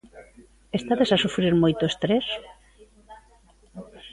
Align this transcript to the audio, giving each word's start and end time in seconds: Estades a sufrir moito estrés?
Estades 0.79 1.09
a 1.11 1.21
sufrir 1.23 1.53
moito 1.63 1.83
estrés? 1.91 2.25